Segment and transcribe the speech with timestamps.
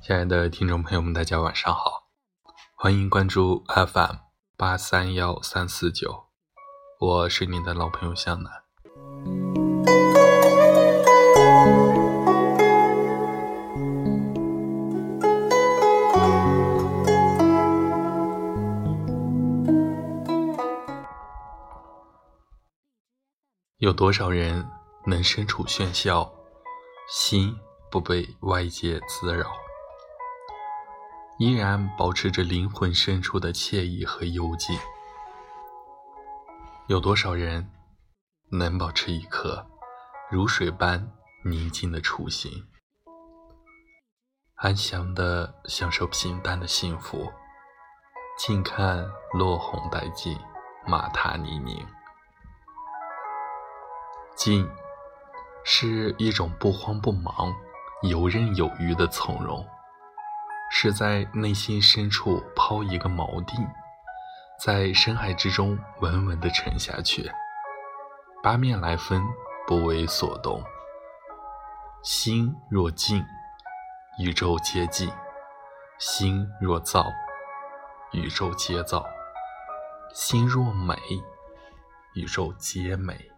[0.00, 2.08] 亲爱的听众朋友们，大家晚上好，
[2.74, 4.16] 欢迎关注 FM
[4.56, 6.28] 八三幺三四九，
[6.98, 8.67] 我是你的老朋友向南。
[23.98, 24.64] 多少人
[25.06, 26.32] 能身处喧嚣，
[27.08, 27.52] 心
[27.90, 29.50] 不被外界滋扰？
[31.40, 34.78] 依然保持着灵魂深处的惬意和幽静。
[36.86, 37.68] 有多少人
[38.52, 39.66] 能保持一颗
[40.30, 41.10] 如水般
[41.44, 42.52] 宁静的初心，
[44.54, 47.32] 安详的享受平淡的幸福，
[48.38, 50.38] 静看落红殆尽，
[50.86, 51.84] 马踏泥泞。
[54.38, 54.70] 静，
[55.64, 57.52] 是一种不慌不忙、
[58.02, 59.66] 游刃有余的从容。
[60.70, 63.66] 是在内心深处抛一个锚定，
[64.60, 67.28] 在深海之中稳稳地沉下去。
[68.40, 69.26] 八面来风，
[69.66, 70.62] 不为所动。
[72.04, 73.26] 心若静，
[74.20, 75.10] 宇宙皆静；
[75.98, 77.06] 心若躁，
[78.12, 79.02] 宇宙皆躁；
[80.14, 80.96] 心若美，
[82.14, 83.32] 宇宙皆美。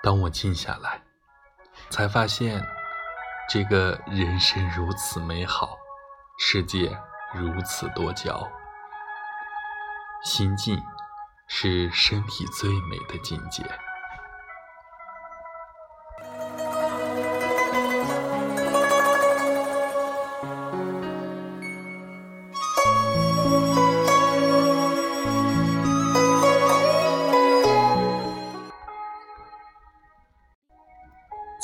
[0.00, 1.02] 当我静下来，
[1.90, 2.64] 才发现
[3.48, 5.76] 这个人生如此美好，
[6.38, 6.96] 世界
[7.34, 8.48] 如此多娇。
[10.24, 10.78] 心静
[11.46, 13.64] 是身体最美的境界。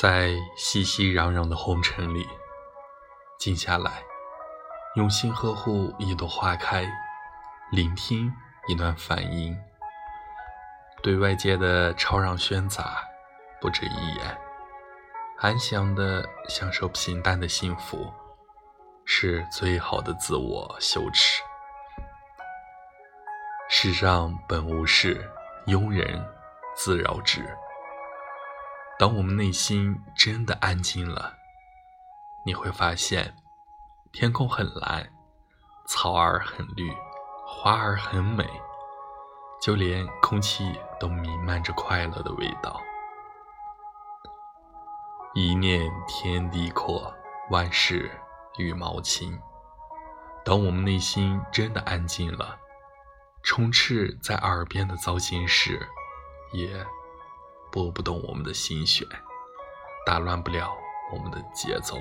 [0.00, 2.28] 在熙熙攘攘的红尘里，
[3.38, 4.02] 静下来，
[4.96, 6.84] 用心呵护一朵花开，
[7.72, 8.30] 聆听
[8.68, 9.58] 一段梵音，
[11.02, 13.02] 对外界的吵嚷喧杂
[13.62, 14.38] 不止一言，
[15.38, 18.12] 安详的享受平淡的幸福，
[19.06, 21.42] 是最好的自我羞耻。
[23.70, 25.26] 世上本无事，
[25.66, 26.22] 庸人
[26.76, 27.42] 自扰之。
[28.98, 31.32] 当我们内心真的安静了，
[32.44, 33.34] 你会发现，
[34.12, 35.10] 天空很蓝，
[35.88, 36.94] 草儿很绿，
[37.64, 38.44] 花儿很美，
[39.60, 42.82] 就连空气都弥漫着快乐的味道。
[45.32, 47.14] 一念天地阔，
[47.50, 48.10] 万事
[48.56, 49.40] 羽毛轻。
[50.44, 52.58] 当我们内心真的安静了，
[53.44, 55.88] 充斥在耳边的糟心事，
[56.52, 56.84] 也。
[57.70, 59.06] 拨不动我们的心弦，
[60.04, 60.76] 打乱不了
[61.12, 61.96] 我们的节奏。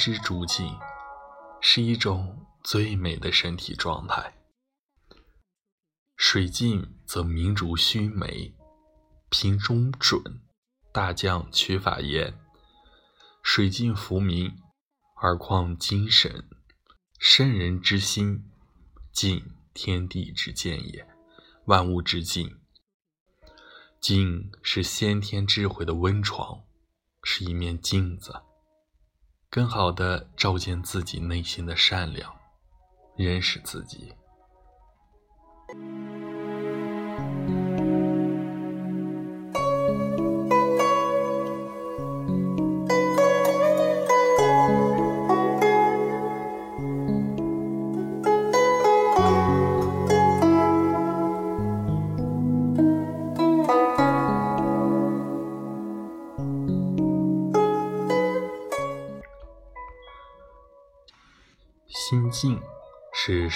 [0.00, 0.74] 之逐境，
[1.60, 2.46] 是一种。
[2.62, 4.34] 最美的身体状态。
[6.14, 8.54] 水静则明烛须眉，
[9.30, 10.42] 瓶中准，
[10.92, 12.38] 大将取法言。
[13.42, 14.52] 水静浮明，
[15.22, 16.44] 而况精神？
[17.18, 18.44] 圣人之心，
[19.10, 21.08] 静天地之见也，
[21.64, 22.60] 万物之境。
[24.02, 26.62] 静是先天智慧的温床，
[27.22, 28.42] 是一面镜子，
[29.50, 32.40] 更好的照见自己内心的善良。
[33.20, 34.12] 认识自己。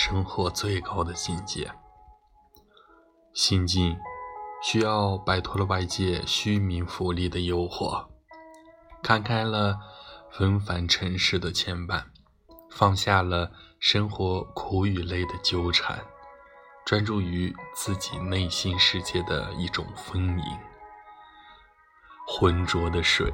[0.07, 1.73] 生活最高的境界。
[3.33, 3.97] 心境
[4.63, 8.07] 需要摆脱了外界虚名浮利的诱惑，
[9.03, 9.79] 看开了
[10.31, 12.05] 纷繁尘世的牵绊，
[12.71, 16.05] 放下了生活苦与累的纠缠，
[16.85, 20.59] 专注于自己内心世界的一种丰盈。
[22.27, 23.33] 浑浊的水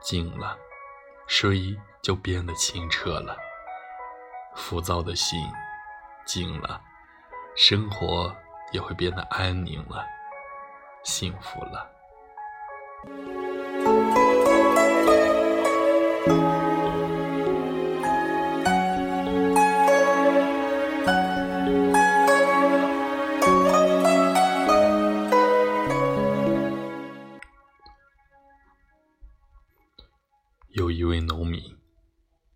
[0.00, 0.56] 静了，
[1.26, 3.36] 水就变得清澈了；
[4.56, 5.38] 浮躁的心
[6.24, 6.80] 静了，
[7.54, 8.34] 生活
[8.72, 10.04] 也会变得安宁了。
[11.04, 11.92] 幸福了。
[30.70, 31.78] 有一位农民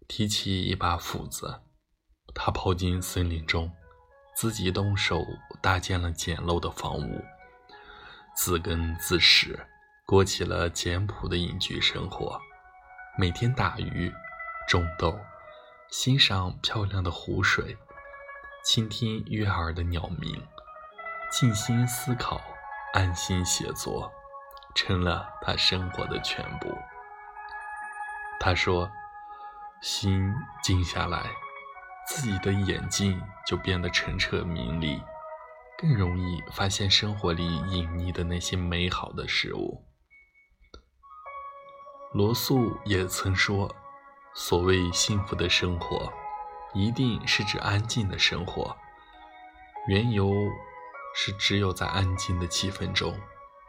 [0.08, 1.62] 提起一把斧子，
[2.42, 3.70] 他跑进森林中，
[4.34, 5.22] 自己动手
[5.60, 7.22] 搭建了简陋的房屋。
[8.34, 9.66] 自耕自食，
[10.06, 12.40] 过起了简朴的隐居生活。
[13.19, 14.10] 每天打鱼、
[14.66, 15.20] 种豆，
[15.90, 17.76] 欣赏漂亮的湖水，
[18.64, 20.42] 倾听悦耳的鸟鸣，
[21.31, 22.40] 静心思考，
[22.94, 24.10] 安心写作，
[24.75, 26.75] 成了他生活的全部。
[28.40, 28.90] 他说
[29.82, 31.31] ：“心静下来，
[32.12, 35.01] 自己的眼睛就变得澄澈明丽。”
[35.79, 39.87] 更容易发现生活里隐匿的那些美好的事物。
[42.12, 43.75] 罗素也曾说
[44.35, 46.12] ：“所谓幸福的生活，
[46.75, 48.77] 一定是指安静的生活。
[49.87, 50.31] 缘由
[51.15, 53.19] 是只有在安静的气氛中，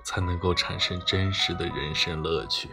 [0.04, 2.70] 才能够产生真实的人生乐趣。”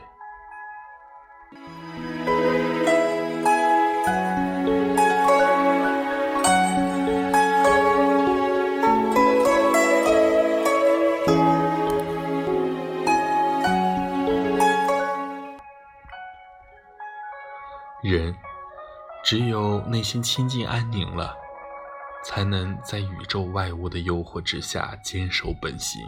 [19.24, 21.36] 只有内心清净安宁了，
[22.24, 26.02] 才能在宇宙外物的诱惑之下坚守本心，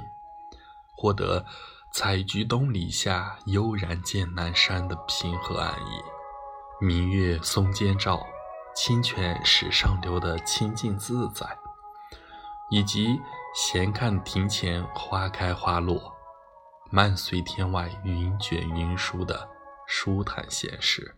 [0.97, 1.45] 获得
[1.93, 6.85] “采菊东篱下，悠然见南山”的平和安逸。
[6.85, 8.25] 明月松间照，
[8.75, 11.47] 清泉石上流的清净自在，
[12.71, 13.21] 以及
[13.55, 16.15] 闲看庭前花开花落，
[16.91, 19.47] 漫随天外云卷云舒的
[19.87, 21.17] 舒坦闲适。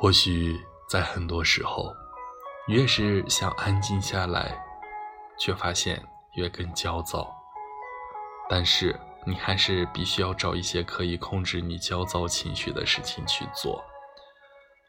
[0.00, 0.58] 或许
[0.88, 1.94] 在很多时候，
[2.68, 4.58] 越是想安静下来，
[5.38, 6.02] 却发现
[6.36, 7.30] 越更焦躁。
[8.48, 13.84] 但是你还是必须要找一些可以控制你焦躁情绪的事情去做，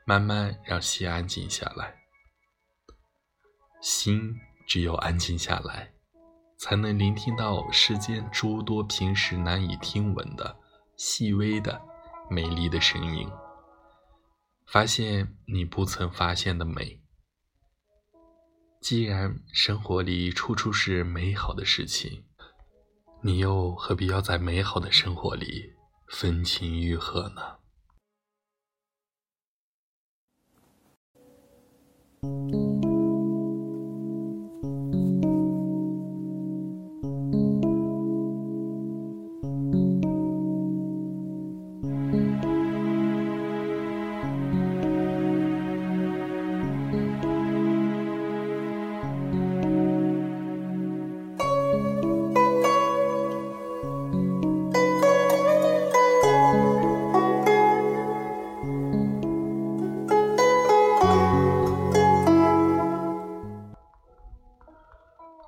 [0.05, 1.93] 慢慢让心安静下来。
[3.81, 4.33] 心
[4.65, 5.91] 只有安静下来，
[6.57, 10.55] 才能聆听到世间诸多平时难以听闻的
[10.95, 11.81] 细微的、
[12.29, 13.29] 美丽的声音。
[14.71, 17.01] 发现你不曾发现的美。
[18.79, 22.23] 既然生活里处处是美好的事情，
[23.21, 25.73] 你又何必要在美好的生活里
[26.07, 27.60] 分情欲合呢？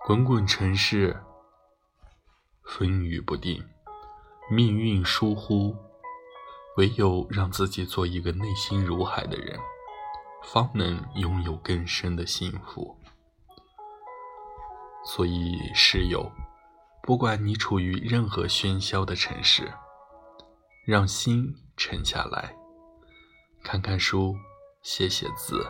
[0.06, 1.18] 滚滚尘世，
[2.66, 3.66] 风雨不定，
[4.52, 5.74] 命运疏忽，
[6.76, 9.58] 唯有让自己做一个内心如海的人，
[10.44, 12.98] 方能拥有更深的幸福。
[15.06, 16.30] 所以，室友，
[17.02, 19.72] 不管你处于任何喧嚣的城市，
[20.86, 22.54] 让心沉下来，
[23.64, 24.36] 看看书，
[24.82, 25.66] 写写字，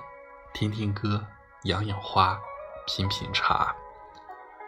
[0.56, 1.24] 听听歌，
[1.66, 2.36] 养养花，
[2.88, 3.76] 品品茶。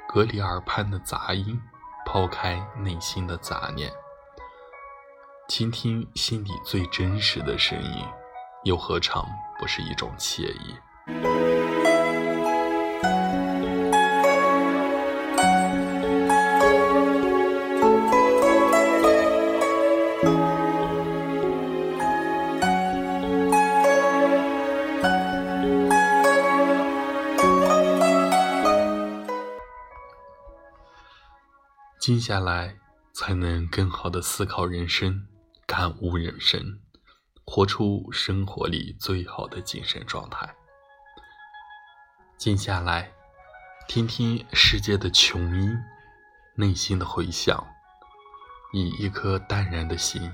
[0.08, 1.62] 隔离耳畔的杂音，
[2.06, 3.92] 抛开内心的杂念，
[5.50, 8.06] 倾听心底最真实的声音，
[8.64, 9.28] 又何尝
[9.60, 10.76] 不是一种惬意？
[32.06, 32.78] 静下来，
[33.16, 35.28] 才能更好的思考人生，
[35.66, 36.80] 感悟人生，
[37.44, 40.56] 活出生活里最好的精神状态。
[42.38, 43.12] 静下来，
[43.88, 45.76] 听听世界的琼音，
[46.54, 47.66] 内心的回响，
[48.72, 50.32] 以一颗淡然的心，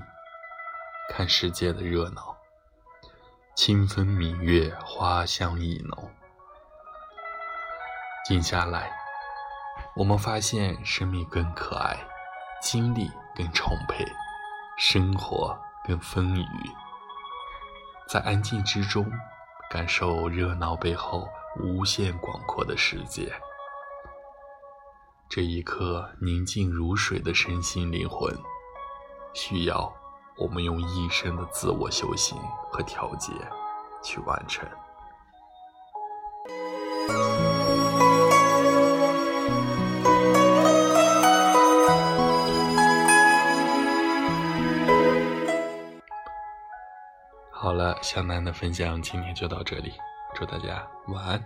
[1.08, 2.36] 看世界的热闹。
[3.56, 6.10] 清风明月，花香意浓。
[8.26, 8.94] 静下来，
[9.94, 11.98] 我们发现生命更可爱，
[12.62, 14.04] 精力更充沛，
[14.78, 16.46] 生活更丰腴。
[18.08, 19.06] 在安静之中，
[19.70, 21.28] 感受热闹背后
[21.60, 23.30] 无限广阔的世界。
[25.28, 28.34] 这一刻宁静如水的身心灵魂，
[29.34, 29.92] 需要。
[30.38, 32.38] 我们用一生的自我修行
[32.72, 33.30] 和调节
[34.02, 34.66] 去完成。
[47.62, 49.92] 好了，向南的分享今天就到这里，
[50.34, 51.40] 祝大家晚安。